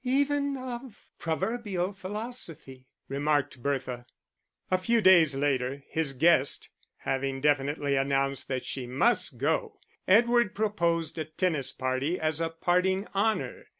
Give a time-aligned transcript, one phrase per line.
[0.03, 4.07] "Even of proverbial philosophy," remarked Bertha.
[4.71, 9.77] A few days later, his guest having definitely announced that she must go,
[10.07, 13.67] Edward proposed a tennis party as a parting honour.